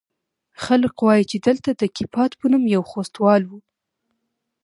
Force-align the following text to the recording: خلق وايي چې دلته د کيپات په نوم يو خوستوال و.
خلق 0.63 0.95
وايي 1.07 1.23
چې 1.31 1.37
دلته 1.47 1.69
د 1.73 1.83
کيپات 1.97 2.31
په 2.39 2.45
نوم 2.51 2.63
يو 2.75 2.81
خوستوال 2.91 3.41
و. 3.47 3.51